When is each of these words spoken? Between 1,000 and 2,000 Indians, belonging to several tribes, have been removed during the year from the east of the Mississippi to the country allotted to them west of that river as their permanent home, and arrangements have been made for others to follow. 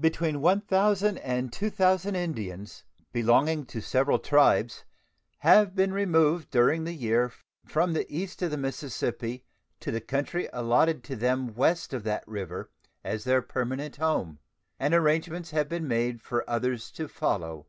Between 0.00 0.40
1,000 0.40 1.18
and 1.18 1.52
2,000 1.52 2.16
Indians, 2.16 2.82
belonging 3.12 3.64
to 3.66 3.80
several 3.80 4.18
tribes, 4.18 4.82
have 5.38 5.76
been 5.76 5.92
removed 5.92 6.50
during 6.50 6.82
the 6.82 6.92
year 6.96 7.32
from 7.64 7.92
the 7.92 8.04
east 8.12 8.42
of 8.42 8.50
the 8.50 8.56
Mississippi 8.56 9.44
to 9.78 9.92
the 9.92 10.00
country 10.00 10.48
allotted 10.52 11.04
to 11.04 11.14
them 11.14 11.54
west 11.54 11.94
of 11.94 12.02
that 12.02 12.26
river 12.26 12.72
as 13.04 13.22
their 13.22 13.40
permanent 13.40 13.94
home, 13.98 14.40
and 14.80 14.94
arrangements 14.94 15.52
have 15.52 15.68
been 15.68 15.86
made 15.86 16.20
for 16.22 16.42
others 16.50 16.90
to 16.90 17.06
follow. 17.06 17.68